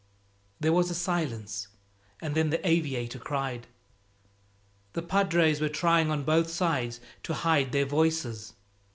There 0.59 0.73
was 0.73 0.89
a 0.89 0.95
silence, 0.95 1.67
and 2.23 2.33
then 2.33 2.49
the 2.49 2.67
aviator 2.67 3.19
cried, 3.19 3.67
"The 4.93 5.03
padres 5.03 5.61
were 5.61 5.69
trying 5.69 6.09
on 6.09 6.23
both 6.23 6.49
sides 6.49 6.99
to 7.21 7.35
hide 7.35 7.71
their 7.71 7.85
voices." 7.85 8.53